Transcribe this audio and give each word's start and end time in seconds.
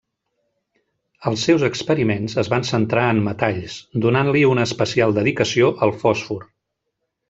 Els 1.31 1.43
seus 1.49 1.65
experiments 1.67 2.35
es 2.45 2.51
van 2.55 2.67
centrar 2.71 3.05
en 3.17 3.21
metalls, 3.29 3.79
donant-li 4.09 4.45
una 4.57 4.67
especial 4.73 5.17
dedicació 5.23 5.75
al 5.89 5.99
fòsfor. 6.05 6.47